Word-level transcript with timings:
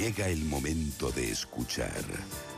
Llega 0.00 0.28
el 0.28 0.46
momento 0.46 1.12
de 1.12 1.30
escuchar 1.30 2.02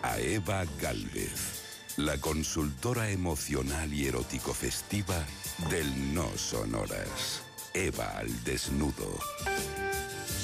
a 0.03 0.17
Eva 0.21 0.65
Galvez, 0.81 1.97
la 1.97 2.17
consultora 2.19 3.11
emocional 3.11 3.93
y 3.93 4.07
erótico 4.07 4.55
festiva 4.55 5.27
del 5.69 6.15
No 6.15 6.29
Sonoras. 6.37 7.43
Eva 7.75 8.17
al 8.17 8.45
desnudo. 8.45 9.19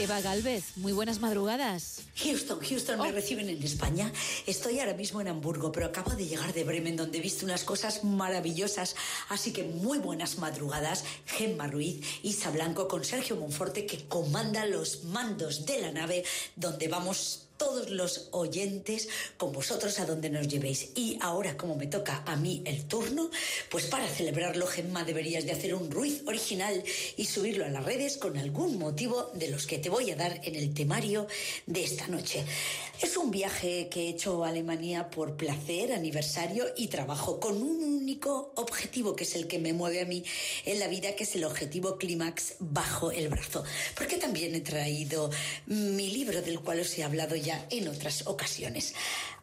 Eva 0.01 0.21
Galvez, 0.21 0.77
muy 0.77 0.93
buenas 0.93 1.18
madrugadas. 1.21 2.03
Houston, 2.23 2.61
Houston, 2.61 3.00
me 3.00 3.09
Oh. 3.09 3.12
reciben 3.12 3.48
en 3.48 3.62
España. 3.62 4.12
Estoy 4.46 4.79
ahora 4.79 4.95
mismo 4.95 5.21
en 5.21 5.29
Hamburgo, 5.29 5.73
pero 5.73 5.86
acabo 5.86 6.12
de 6.12 6.27
llegar 6.27 6.53
de 6.53 6.62
Bremen, 6.64 6.96
donde 6.96 7.18
he 7.18 7.21
visto 7.21 7.45
unas 7.45 7.64
cosas 7.64 8.04
maravillosas. 8.04 8.95
Así 9.29 9.53
que 9.53 9.64
muy 9.64 9.99
buenas 9.99 10.39
madrugadas, 10.39 11.04
Gemma 11.27 11.67
Ruiz, 11.67 12.00
Isa 12.22 12.50
Blanco, 12.50 12.86
con 12.86 13.04
Sergio 13.04 13.36
Monforte, 13.36 13.86
que 13.86 14.07
comanda 14.07 14.67
los 14.67 15.04
mandos 15.04 15.67
de 15.67 15.81
la 15.81 15.90
nave, 15.90 16.25
donde 16.54 16.86
vamos 16.89 17.47
todos 17.58 17.90
los 17.90 18.29
oyentes 18.30 19.08
con 19.36 19.53
vosotros 19.53 19.99
a 19.99 20.07
donde 20.07 20.30
nos 20.30 20.49
llevéis. 20.49 20.90
Y 20.94 21.18
ahora, 21.21 21.57
como 21.57 21.76
me 21.76 21.89
toca 21.89 22.22
a 22.25 22.36
mí 22.36 22.62
el 22.64 22.85
turno, 22.85 23.30
pues 23.71 23.86
para 23.86 24.08
celebrarlo, 24.08 24.66
Gemma, 24.66 25.04
deberías 25.04 25.44
de 25.44 25.53
hacer 25.53 25.75
un 25.75 25.90
Ruiz 25.90 26.22
original 26.26 26.82
y 27.16 27.26
subirlo 27.26 27.64
a 27.64 27.68
las 27.68 27.85
redes 27.85 28.16
con 28.16 28.39
algún 28.39 28.79
motivo 28.79 29.30
de 29.35 29.50
los 29.50 29.66
que 29.66 29.79
te 29.79 29.90
voy 29.90 30.11
a 30.11 30.16
dar 30.16 30.40
en 30.44 30.54
el 30.54 30.72
temario 30.72 31.26
de 31.66 31.85
esta 31.85 32.06
noche. 32.06 32.44
Es 33.02 33.16
un 33.16 33.30
viaje 33.30 33.88
que 33.91 34.05
he 34.05 34.08
hecho 34.08 34.44
a 34.44 34.48
Alemania 34.48 35.11
por 35.11 35.36
placer, 35.36 35.92
aniversario 35.92 36.66
y 36.77 36.88
trabajo, 36.88 37.41
con 37.41 37.61
un 37.61 37.83
único 37.83 38.52
objetivo, 38.56 39.16
que 39.16 39.25
es 39.25 39.34
el 39.34 39.47
que 39.47 39.58
me 39.58 39.72
mueve 39.72 40.00
a 40.00 40.05
mí 40.05 40.25
en 40.64 40.78
la 40.78 40.88
vida, 40.88 41.14
que 41.14 41.25
es 41.25 41.34
el 41.34 41.44
objetivo 41.44 41.98
clímax 41.98 42.55
bajo 42.61 43.11
el 43.11 43.28
brazo. 43.28 43.64
Porque 43.97 44.16
también 44.16 44.55
he 44.55 44.61
traído 44.61 45.30
mi 45.66 46.11
libro 46.11 46.41
del 46.42 46.61
cual 46.61 46.80
os 46.80 46.97
he 46.98 47.05
hablado 47.05 47.36
ya 47.36 47.47
en 47.70 47.88
otras 47.88 48.27
ocasiones. 48.27 48.94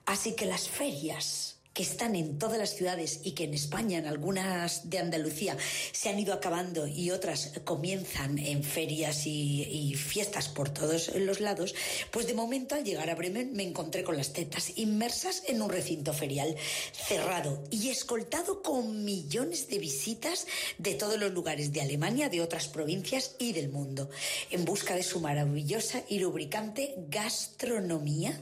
Así 0.06 0.34
que 0.36 0.46
las 0.46 0.70
ferias 0.70 1.55
que 1.76 1.84
están 1.84 2.16
en 2.16 2.40
todas 2.40 2.58
las 2.58 2.74
ciudades 2.74 3.20
y 3.24 3.34
que 3.34 3.44
en 3.44 3.54
España, 3.54 4.00
en 4.00 4.08
algunas 4.08 4.90
de 4.90 4.98
Andalucía, 4.98 5.58
se 5.92 6.08
han 6.08 6.18
ido 6.18 6.34
acabando 6.34 6.88
y 6.88 7.12
otras 7.12 7.52
comienzan 7.66 8.40
en 8.40 8.64
ferias 8.64 9.28
y, 9.28 9.94
fiestas 9.96 10.48
por 10.48 10.70
todos 10.70 11.14
los 11.16 11.42
lados, 11.42 11.76
pues 12.12 12.28
de 12.28 12.34
momento 12.34 12.76
al 12.76 12.86
llegar 12.86 13.10
a 13.10 13.16
Bremen 13.16 13.52
me 13.54 13.64
encontré 13.64 14.04
con 14.04 14.16
las 14.16 14.32
tetas 14.32 14.78
inmersas 14.78 15.44
en 15.48 15.62
un 15.62 15.70
recinto 15.70 16.14
ferial 16.14 16.56
cerrado 16.94 17.62
y 17.70 17.90
escoltado 17.90 18.62
con 18.62 19.04
millones 19.04 19.68
de 19.68 19.80
visitas 19.80 20.48
de 20.78 20.94
todos 20.94 21.20
los 21.20 21.34
lugares 21.34 21.74
de 21.74 21.82
Alemania, 21.82 22.30
de 22.30 22.42
otras 22.42 22.70
provincias 22.70 23.36
y 23.38 23.52
del 23.52 23.68
mundo, 23.68 24.10
en 24.50 24.64
busca 24.64 24.96
de 24.96 25.04
su 25.04 25.20
maravillosa 25.20 26.04
y 26.08 26.20
lubricante 26.20 26.96
gastronomía, 27.10 28.42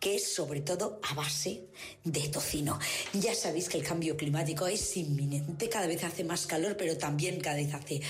que 0.00 0.16
es 0.16 0.34
sobre 0.34 0.60
todo 0.60 1.00
a 1.04 1.14
base 1.14 1.66
de 2.02 2.28
tocino. 2.28 2.63
Ya 3.12 3.34
sabéis 3.34 3.68
que 3.68 3.78
el 3.78 3.84
cambio 3.84 4.16
climático 4.16 4.66
es 4.66 4.96
inminente, 4.96 5.68
cada 5.68 5.86
vez 5.86 6.02
hace 6.04 6.24
más 6.24 6.46
calor, 6.46 6.76
pero 6.76 6.96
también 6.96 7.40
cada 7.40 7.56
vez 7.56 7.72
hace 7.74 8.00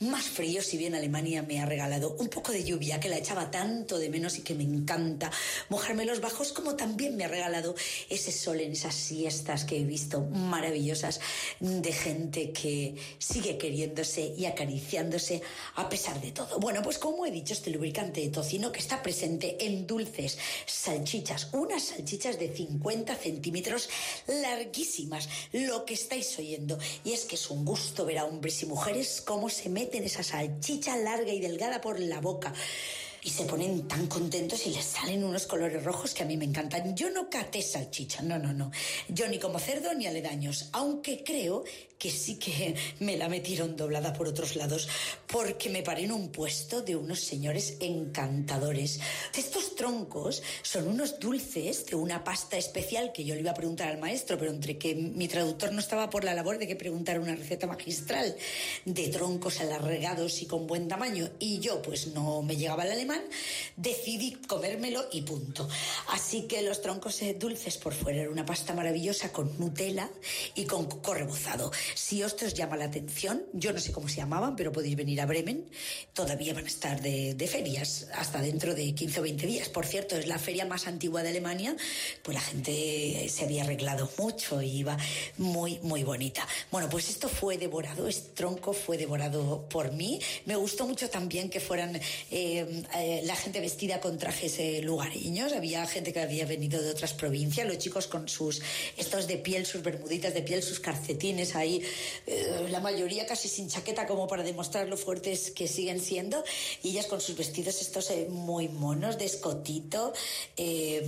más 0.00 0.24
frío, 0.24 0.62
si 0.62 0.76
bien 0.76 0.94
Alemania 0.94 1.42
me 1.42 1.60
ha 1.60 1.66
regalado 1.66 2.16
un 2.18 2.28
poco 2.28 2.52
de 2.52 2.64
lluvia, 2.64 3.00
que 3.00 3.08
la 3.08 3.16
echaba 3.16 3.50
tanto 3.50 3.98
de 3.98 4.10
menos 4.10 4.38
y 4.38 4.42
que 4.42 4.54
me 4.54 4.64
encanta 4.64 5.30
mojarme 5.68 6.04
los 6.04 6.20
bajos, 6.20 6.52
como 6.52 6.76
también 6.76 7.16
me 7.16 7.24
ha 7.24 7.28
regalado 7.28 7.74
ese 8.08 8.32
sol 8.32 8.60
en 8.60 8.72
esas 8.72 8.94
siestas 8.94 9.64
que 9.64 9.78
he 9.78 9.84
visto 9.84 10.20
maravillosas 10.22 11.20
de 11.60 11.92
gente 11.92 12.52
que 12.52 12.94
sigue 13.18 13.56
queriéndose 13.58 14.34
y 14.36 14.46
acariciándose 14.46 15.42
a 15.76 15.88
pesar 15.88 16.20
de 16.20 16.32
todo. 16.32 16.58
Bueno, 16.58 16.82
pues 16.82 16.98
como 16.98 17.26
he 17.26 17.30
dicho, 17.30 17.52
este 17.52 17.70
lubricante 17.70 18.20
de 18.20 18.28
tocino 18.28 18.72
que 18.72 18.80
está 18.80 19.02
presente 19.02 19.64
en 19.66 19.86
dulces 19.86 20.38
salchichas, 20.66 21.48
unas 21.52 21.82
salchichas 21.84 22.38
de 22.38 22.48
50 22.48 23.14
centímetros 23.16 23.88
larguísimas, 24.26 25.28
lo 25.52 25.84
que 25.84 25.94
estáis 25.94 26.38
oyendo. 26.38 26.78
Y 27.04 27.12
es 27.12 27.24
que 27.24 27.36
es 27.36 27.50
un 27.50 27.64
gusto 27.64 28.04
ver 28.04 28.18
a 28.18 28.24
hombres 28.24 28.62
y 28.62 28.66
mujeres 28.66 29.22
cómo 29.24 29.48
se 29.50 29.68
meten 29.68 30.04
esa 30.04 30.22
salchicha 30.22 30.96
larga 30.96 31.32
y 31.32 31.40
delgada 31.40 31.80
por 31.80 32.00
la 32.00 32.20
boca. 32.20 32.52
Y 33.22 33.30
se 33.30 33.44
ponen 33.44 33.88
tan 33.88 34.06
contentos 34.06 34.66
y 34.66 34.70
les 34.70 34.84
salen 34.84 35.24
unos 35.24 35.46
colores 35.46 35.82
rojos 35.82 36.12
que 36.12 36.22
a 36.22 36.26
mí 36.26 36.36
me 36.36 36.44
encantan. 36.44 36.94
Yo 36.94 37.08
no 37.08 37.30
caté 37.30 37.62
salchicha, 37.62 38.20
no, 38.20 38.38
no, 38.38 38.52
no. 38.52 38.70
Yo 39.08 39.26
ni 39.28 39.38
como 39.38 39.58
cerdo 39.58 39.94
ni 39.94 40.06
aledaños, 40.06 40.68
aunque 40.72 41.24
creo 41.24 41.64
que 42.04 42.10
sí 42.10 42.34
que 42.34 42.74
me 43.00 43.16
la 43.16 43.30
metieron 43.30 43.76
doblada 43.76 44.12
por 44.12 44.28
otros 44.28 44.56
lados, 44.56 44.90
porque 45.26 45.70
me 45.70 45.82
paré 45.82 46.04
en 46.04 46.12
un 46.12 46.28
puesto 46.28 46.82
de 46.82 46.96
unos 46.96 47.20
señores 47.20 47.78
encantadores. 47.80 49.00
Estos 49.34 49.74
troncos 49.74 50.42
son 50.60 50.86
unos 50.86 51.18
dulces 51.18 51.86
de 51.86 51.96
una 51.96 52.22
pasta 52.22 52.58
especial 52.58 53.10
que 53.10 53.24
yo 53.24 53.34
le 53.34 53.40
iba 53.40 53.52
a 53.52 53.54
preguntar 53.54 53.88
al 53.88 53.96
maestro, 53.96 54.36
pero 54.36 54.50
entre 54.50 54.76
que 54.76 54.94
mi 54.94 55.28
traductor 55.28 55.72
no 55.72 55.80
estaba 55.80 56.10
por 56.10 56.24
la 56.24 56.34
labor 56.34 56.58
de 56.58 56.66
que 56.66 56.76
preguntara 56.76 57.18
una 57.18 57.36
receta 57.36 57.66
magistral 57.66 58.36
de 58.84 59.08
troncos 59.08 59.60
alargados 59.60 60.42
y 60.42 60.46
con 60.46 60.66
buen 60.66 60.88
tamaño, 60.88 61.30
y 61.38 61.58
yo 61.60 61.80
pues 61.80 62.08
no 62.08 62.42
me 62.42 62.58
llegaba 62.58 62.84
el 62.84 62.92
alemán, 62.92 63.22
decidí 63.78 64.32
comérmelo 64.46 65.06
y 65.10 65.22
punto. 65.22 65.66
Así 66.08 66.42
que 66.42 66.60
los 66.60 66.82
troncos 66.82 67.22
eh, 67.22 67.32
dulces 67.32 67.78
por 67.78 67.94
fuera 67.94 68.20
era 68.20 68.30
una 68.30 68.44
pasta 68.44 68.74
maravillosa 68.74 69.32
con 69.32 69.58
Nutella 69.58 70.10
y 70.54 70.66
con 70.66 70.84
coco 70.84 71.14
rebozado. 71.14 71.72
Si 71.94 72.22
esto 72.22 72.46
os 72.46 72.54
llama 72.54 72.76
la 72.76 72.86
atención, 72.86 73.42
yo 73.52 73.72
no 73.72 73.78
sé 73.78 73.92
cómo 73.92 74.08
se 74.08 74.16
llamaban, 74.16 74.56
pero 74.56 74.72
podéis 74.72 74.96
venir 74.96 75.20
a 75.20 75.26
Bremen. 75.26 75.64
Todavía 76.12 76.54
van 76.54 76.64
a 76.64 76.68
estar 76.68 77.00
de, 77.00 77.48
ferias 77.50 78.08
hasta 78.14 78.40
dentro 78.40 78.74
de 78.74 78.94
15 78.94 79.20
o 79.20 79.22
20 79.22 79.46
días. 79.46 79.68
Por 79.68 79.86
cierto, 79.86 80.16
es 80.16 80.26
la 80.26 80.38
feria 80.38 80.64
más 80.64 80.86
antigua 80.86 81.22
de 81.22 81.28
Alemania, 81.30 81.76
pues 82.22 82.34
la 82.34 82.40
gente 82.40 83.28
se 83.28 83.44
había 83.44 83.62
arreglado 83.62 84.10
mucho 84.18 84.60
y 84.62 84.78
iba 84.78 84.96
muy, 85.38 85.78
muy 85.82 86.02
bonita. 86.02 86.46
Bueno, 86.70 86.88
pues 86.88 87.08
esto 87.10 87.28
fue 87.28 87.58
devorado, 87.58 88.08
este 88.08 88.30
tronco 88.30 88.72
fue 88.72 88.98
devorado 88.98 89.68
por 89.68 89.92
mí. 89.92 90.20
Me 90.46 90.56
gustó 90.56 90.86
mucho 90.86 91.08
también 91.10 91.50
que 91.50 91.60
fueran 91.60 91.96
eh, 91.96 92.82
eh, 92.96 93.22
la 93.24 93.36
gente 93.36 93.60
vestida 93.60 94.00
con 94.00 94.18
trajes 94.18 94.58
eh, 94.58 94.80
lugareños. 94.82 95.52
Había 95.52 95.86
gente 95.86 96.12
que 96.12 96.20
había 96.20 96.46
venido 96.46 96.82
de 96.82 96.90
otras 96.90 97.12
provincias, 97.12 97.66
los 97.66 97.78
chicos 97.78 98.06
con 98.06 98.28
sus 98.28 98.62
estos 98.96 99.26
de 99.26 99.36
piel, 99.36 99.66
sus 99.66 99.82
bermuditas 99.82 100.34
de 100.34 100.42
piel, 100.42 100.62
sus 100.62 100.80
calcetines 100.80 101.54
ahí, 101.54 101.73
eh, 102.26 102.66
la 102.70 102.80
mayoría 102.80 103.26
casi 103.26 103.48
sin 103.48 103.68
chaqueta 103.68 104.06
como 104.06 104.26
para 104.26 104.42
demostrar 104.42 104.88
lo 104.88 104.96
fuertes 104.96 105.50
que 105.50 105.66
siguen 105.68 106.00
siendo, 106.00 106.44
y 106.82 106.90
ellas 106.90 107.06
con 107.06 107.20
sus 107.20 107.36
vestidos 107.36 107.80
estos 107.80 108.10
eh, 108.10 108.26
muy 108.30 108.68
monos, 108.68 109.18
de 109.18 109.24
escotito, 109.24 110.12
eh, 110.56 111.06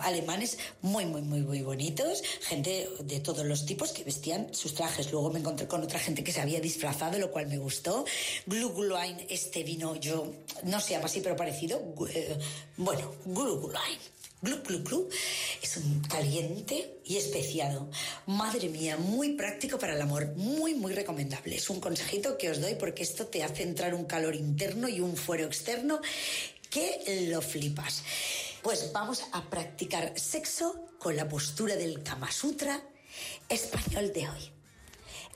alemanes 0.00 0.58
muy, 0.82 1.06
muy, 1.06 1.22
muy, 1.22 1.40
muy 1.40 1.62
bonitos, 1.62 2.22
gente 2.42 2.88
de 3.00 3.20
todos 3.20 3.46
los 3.46 3.66
tipos 3.66 3.92
que 3.92 4.04
vestían 4.04 4.54
sus 4.54 4.74
trajes. 4.74 5.10
Luego 5.12 5.30
me 5.30 5.38
encontré 5.38 5.66
con 5.66 5.82
otra 5.82 5.98
gente 5.98 6.22
que 6.22 6.32
se 6.32 6.40
había 6.40 6.60
disfrazado, 6.60 7.18
lo 7.18 7.30
cual 7.30 7.46
me 7.46 7.58
gustó. 7.58 8.04
Glühwein, 8.46 9.26
este 9.28 9.62
vino, 9.62 9.96
yo 9.96 10.26
no 10.64 10.80
se 10.80 10.92
llama 10.92 11.06
así, 11.06 11.20
pero 11.20 11.36
parecido. 11.36 11.80
bueno, 12.76 13.12
Glühwein. 13.24 14.14
Glu, 14.44 14.62
glu, 14.62 14.84
glu. 14.84 15.08
Es 15.62 15.78
un 15.78 16.02
caliente 16.02 17.00
y 17.02 17.16
especiado. 17.16 17.88
Madre 18.26 18.68
mía, 18.68 18.98
muy 18.98 19.30
práctico 19.32 19.78
para 19.78 19.94
el 19.94 20.02
amor. 20.02 20.34
Muy, 20.36 20.74
muy 20.74 20.92
recomendable. 20.92 21.56
Es 21.56 21.70
un 21.70 21.80
consejito 21.80 22.36
que 22.36 22.50
os 22.50 22.60
doy 22.60 22.74
porque 22.74 23.02
esto 23.02 23.26
te 23.26 23.42
hace 23.42 23.62
entrar 23.62 23.94
un 23.94 24.04
calor 24.04 24.34
interno 24.34 24.86
y 24.86 25.00
un 25.00 25.16
fuero 25.16 25.46
externo 25.46 25.98
que 26.68 27.26
lo 27.30 27.40
flipas. 27.40 28.02
Pues 28.62 28.92
vamos 28.92 29.22
a 29.32 29.48
practicar 29.48 30.12
sexo 30.18 30.88
con 30.98 31.16
la 31.16 31.26
postura 31.26 31.74
del 31.76 32.02
Kama 32.02 32.30
Sutra 32.30 32.82
español 33.48 34.12
de 34.12 34.28
hoy. 34.28 34.50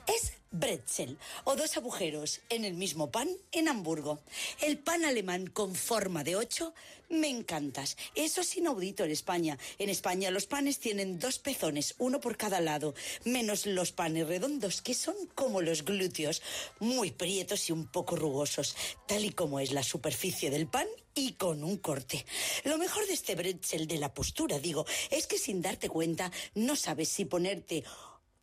Es 0.05 0.38
Bretzel 0.51 1.17
o 1.43 1.55
dos 1.55 1.77
agujeros 1.77 2.41
en 2.49 2.65
el 2.65 2.73
mismo 2.73 3.11
pan 3.11 3.29
en 3.51 3.67
Hamburgo. 3.67 4.19
El 4.61 4.77
pan 4.77 5.05
alemán 5.05 5.47
con 5.47 5.75
forma 5.75 6.23
de 6.23 6.35
ocho, 6.35 6.73
me 7.09 7.27
encantas. 7.27 7.97
Eso 8.15 8.41
es 8.41 8.57
inaudito 8.57 9.03
en 9.03 9.11
España. 9.11 9.57
En 9.77 9.89
España 9.89 10.31
los 10.31 10.45
panes 10.45 10.79
tienen 10.79 11.19
dos 11.19 11.39
pezones, 11.39 11.95
uno 11.97 12.19
por 12.19 12.37
cada 12.37 12.61
lado, 12.61 12.93
menos 13.25 13.65
los 13.65 13.91
panes 13.91 14.27
redondos 14.27 14.81
que 14.81 14.93
son 14.93 15.15
como 15.35 15.61
los 15.61 15.83
glúteos, 15.83 16.41
muy 16.79 17.11
prietos 17.11 17.69
y 17.69 17.73
un 17.73 17.87
poco 17.87 18.15
rugosos, 18.15 18.75
tal 19.07 19.25
y 19.25 19.31
como 19.31 19.59
es 19.59 19.71
la 19.71 19.83
superficie 19.83 20.49
del 20.49 20.67
pan 20.67 20.87
y 21.15 21.33
con 21.33 21.63
un 21.63 21.77
corte. 21.77 22.25
Lo 22.63 22.77
mejor 22.77 23.05
de 23.07 23.13
este 23.13 23.35
Bretzel 23.35 23.87
de 23.87 23.97
la 23.97 24.13
postura, 24.13 24.59
digo, 24.59 24.85
es 25.09 25.27
que 25.27 25.37
sin 25.37 25.61
darte 25.61 25.89
cuenta 25.89 26.31
no 26.55 26.75
sabes 26.75 27.09
si 27.09 27.25
ponerte 27.25 27.83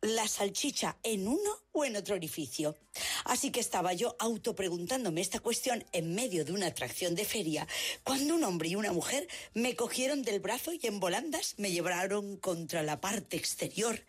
la 0.01 0.27
salchicha 0.27 0.97
en 1.03 1.27
uno 1.27 1.63
o 1.71 1.85
en 1.85 1.95
otro 1.95 2.15
orificio. 2.15 2.75
Así 3.25 3.51
que 3.51 3.59
estaba 3.59 3.93
yo 3.93 4.15
autopreguntándome 4.19 5.21
esta 5.21 5.39
cuestión 5.39 5.83
en 5.91 6.13
medio 6.13 6.45
de 6.45 6.51
una 6.51 6.67
atracción 6.67 7.15
de 7.15 7.25
feria, 7.25 7.67
cuando 8.03 8.35
un 8.35 8.43
hombre 8.43 8.69
y 8.69 8.75
una 8.75 8.93
mujer 8.93 9.27
me 9.53 9.75
cogieron 9.75 10.21
del 10.21 10.39
brazo 10.39 10.71
y 10.73 10.79
en 10.83 10.99
volandas 10.99 11.55
me 11.57 11.71
llevaron 11.71 12.37
contra 12.37 12.83
la 12.83 13.01
parte 13.01 13.37
exterior 13.37 14.03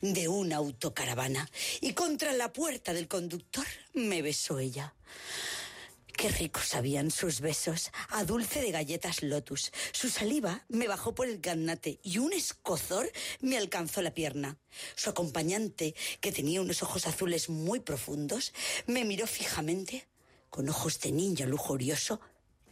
de 0.00 0.28
una 0.28 0.56
autocaravana 0.56 1.50
y 1.80 1.92
contra 1.92 2.32
la 2.32 2.52
puerta 2.52 2.92
del 2.92 3.08
conductor 3.08 3.66
me 3.92 4.22
besó 4.22 4.58
ella. 4.58 4.94
Qué 6.16 6.28
ricos 6.28 6.68
sabían 6.68 7.10
sus 7.10 7.40
besos, 7.40 7.90
a 8.08 8.24
dulce 8.24 8.60
de 8.62 8.70
galletas 8.70 9.22
Lotus. 9.22 9.72
Su 9.92 10.08
saliva 10.08 10.64
me 10.68 10.86
bajó 10.86 11.14
por 11.14 11.26
el 11.26 11.40
gannate 11.40 11.98
y 12.02 12.18
un 12.18 12.32
escozor 12.32 13.10
me 13.40 13.58
alcanzó 13.58 14.00
la 14.00 14.14
pierna. 14.14 14.56
Su 14.94 15.10
acompañante, 15.10 15.94
que 16.20 16.32
tenía 16.32 16.60
unos 16.60 16.82
ojos 16.82 17.06
azules 17.06 17.48
muy 17.48 17.80
profundos, 17.80 18.54
me 18.86 19.04
miró 19.04 19.26
fijamente, 19.26 20.06
con 20.50 20.68
ojos 20.68 21.00
de 21.00 21.10
niño 21.12 21.46
lujurioso, 21.46 22.20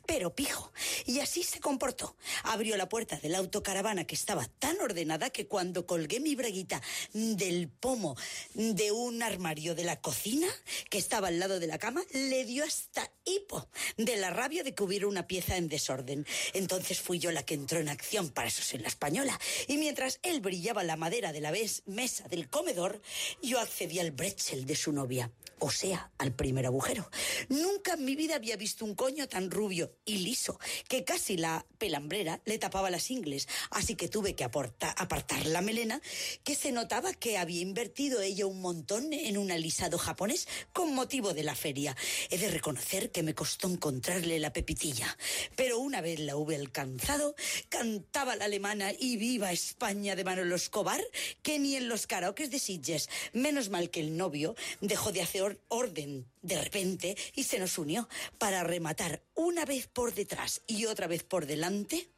pero 0.06 0.34
pijo. 0.34 0.72
Y 1.06 1.20
así 1.20 1.42
se 1.42 1.60
comportó. 1.60 2.16
Abrió 2.44 2.76
la 2.76 2.88
puerta 2.88 3.16
de 3.16 3.28
la 3.28 3.38
autocaravana 3.38 4.04
que 4.04 4.14
estaba 4.14 4.46
tan 4.58 4.80
ordenada 4.80 5.30
que 5.30 5.46
cuando 5.46 5.86
colgué 5.86 6.20
mi 6.20 6.34
braguita 6.34 6.80
del 7.12 7.68
pomo 7.68 8.16
de 8.54 8.92
un 8.92 9.22
armario 9.22 9.74
de 9.74 9.84
la 9.84 10.00
cocina 10.00 10.48
que 10.90 10.98
estaba 10.98 11.28
al 11.28 11.38
lado 11.38 11.60
de 11.60 11.66
la 11.66 11.78
cama, 11.78 12.02
le 12.12 12.44
dio 12.44 12.64
hasta 12.64 13.10
hipo 13.24 13.68
de 13.96 14.16
la 14.16 14.30
rabia 14.30 14.62
de 14.62 14.74
que 14.74 14.82
hubiera 14.82 15.06
una 15.06 15.26
pieza 15.26 15.56
en 15.56 15.68
desorden. 15.68 16.26
Entonces 16.52 17.00
fui 17.00 17.18
yo 17.18 17.30
la 17.30 17.44
que 17.44 17.54
entró 17.54 17.78
en 17.78 17.88
acción, 17.88 18.30
para 18.30 18.48
eso 18.48 18.62
soy 18.62 18.80
la 18.80 18.88
española. 18.88 19.38
Y 19.68 19.78
mientras 19.78 20.18
él 20.22 20.40
brillaba 20.40 20.82
la 20.84 20.96
madera 20.96 21.32
de 21.32 21.40
la 21.40 21.52
mesa 21.86 22.28
del 22.28 22.48
comedor, 22.48 23.00
yo 23.42 23.60
accedí 23.60 23.98
al 23.98 24.10
bretzel 24.10 24.66
de 24.66 24.76
su 24.76 24.92
novia 24.92 25.30
o 25.64 25.70
sea, 25.70 26.10
al 26.18 26.34
primer 26.34 26.66
agujero. 26.66 27.08
Nunca 27.48 27.94
en 27.94 28.04
mi 28.04 28.16
vida 28.16 28.34
había 28.34 28.56
visto 28.56 28.84
un 28.84 28.96
coño 28.96 29.28
tan 29.28 29.48
rubio 29.48 29.92
y 30.04 30.18
liso, 30.18 30.58
que 30.88 31.04
casi 31.04 31.36
la 31.36 31.66
pelambrera 31.78 32.40
le 32.44 32.58
tapaba 32.58 32.90
las 32.90 33.10
ingles, 33.10 33.48
así 33.70 33.94
que 33.94 34.08
tuve 34.08 34.34
que 34.34 34.44
apartar 34.44 35.46
la 35.46 35.60
melena, 35.60 36.00
que 36.44 36.54
se 36.54 36.72
notaba 36.72 37.12
que 37.12 37.38
había 37.38 37.60
invertido 37.60 38.20
ella 38.20 38.46
un 38.46 38.60
montón 38.60 39.12
en 39.12 39.38
un 39.38 39.50
alisado 39.50 39.98
japonés 39.98 40.48
con 40.72 40.94
motivo 40.94 41.34
de 41.34 41.42
la 41.42 41.54
feria. 41.54 41.96
He 42.30 42.38
de 42.38 42.50
reconocer 42.50 43.10
que 43.10 43.22
me 43.22 43.34
costó 43.34 43.68
encontrarle 43.68 44.38
la 44.38 44.52
pepitilla, 44.52 45.16
pero 45.56 45.78
una 45.78 46.00
vez 46.00 46.20
la 46.20 46.36
hube 46.36 46.56
alcanzado, 46.56 47.34
cantaba 47.68 48.36
la 48.36 48.46
alemana 48.46 48.92
y 48.98 49.16
viva 49.16 49.52
España 49.52 50.16
de 50.16 50.24
Manolo 50.24 50.56
Escobar, 50.56 51.02
que 51.42 51.58
ni 51.58 51.76
en 51.76 51.88
los 51.88 52.06
karaokes 52.06 52.50
de 52.50 52.58
Sitges. 52.58 53.08
Menos 53.32 53.68
mal 53.68 53.90
que 53.90 54.00
el 54.00 54.16
novio 54.16 54.54
dejó 54.80 55.12
de 55.12 55.22
hacer 55.22 55.60
orden 55.68 56.26
de 56.42 56.60
repente 56.60 57.16
y 57.34 57.44
se 57.44 57.58
nos 57.58 57.78
unió 57.78 58.08
para 58.38 58.64
rematar 58.64 59.22
una 59.34 59.64
vez 59.64 59.88
por 59.92 60.14
detrás 60.14 60.62
y 60.66 60.86
otra 60.86 61.06
vez 61.06 61.22
por 61.22 61.46
delante 61.46 62.08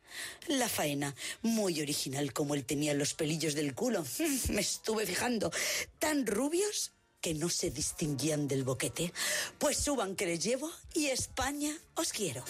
la 0.47 0.69
faena, 0.69 1.15
muy 1.43 1.81
original 1.81 2.33
como 2.33 2.55
él 2.55 2.65
tenía 2.65 2.95
los 2.95 3.15
pelillos 3.15 3.55
del 3.55 3.75
culo. 3.75 4.05
Me 4.49 4.61
estuve 4.61 5.07
fijando, 5.07 5.51
tan 5.99 6.27
rubios 6.27 6.93
que 7.25 7.33
no 7.33 7.49
se 7.49 7.71
distinguían 7.71 8.49
del 8.49 8.65
boquete. 8.65 9.11
Pues 9.59 9.79
suban 9.79 10.15
que 10.15 10.27
les 10.27 10.45
llevo 10.45 10.71
y 10.93 11.07
España 11.07 11.75
os 11.95 12.13
quiero. 12.13 12.45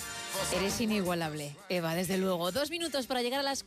Eres 0.57 0.81
inigualable, 0.81 1.55
Eva, 1.69 1.95
desde 1.95 2.19
luego. 2.19 2.51
Dos 2.51 2.71
minutos 2.71 3.07
para 3.07 3.23
llegar 3.23 3.39
a 3.39 3.45
las 3.45 3.63